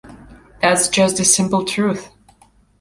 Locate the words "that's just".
0.63-1.17